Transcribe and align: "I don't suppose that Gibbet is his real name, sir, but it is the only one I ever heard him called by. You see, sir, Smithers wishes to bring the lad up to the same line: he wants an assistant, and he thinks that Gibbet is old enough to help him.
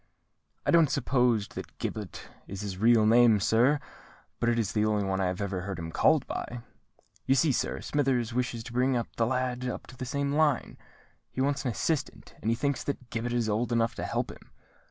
"I 0.65 0.71
don't 0.71 0.89
suppose 0.89 1.49
that 1.49 1.77
Gibbet 1.77 2.27
is 2.47 2.61
his 2.61 2.79
real 2.79 3.05
name, 3.05 3.39
sir, 3.39 3.79
but 4.39 4.49
it 4.49 4.57
is 4.57 4.71
the 4.71 4.83
only 4.83 5.03
one 5.03 5.21
I 5.21 5.27
ever 5.27 5.61
heard 5.61 5.77
him 5.77 5.91
called 5.91 6.25
by. 6.25 6.61
You 7.27 7.35
see, 7.35 7.51
sir, 7.51 7.81
Smithers 7.81 8.33
wishes 8.33 8.63
to 8.63 8.73
bring 8.73 8.93
the 9.17 9.27
lad 9.27 9.67
up 9.69 9.85
to 9.85 9.95
the 9.95 10.05
same 10.05 10.33
line: 10.33 10.79
he 11.29 11.39
wants 11.39 11.65
an 11.65 11.69
assistant, 11.71 12.33
and 12.41 12.49
he 12.49 12.55
thinks 12.55 12.83
that 12.85 13.11
Gibbet 13.11 13.31
is 13.33 13.47
old 13.47 13.71
enough 13.71 13.93
to 13.93 14.03
help 14.03 14.31
him. 14.31 14.49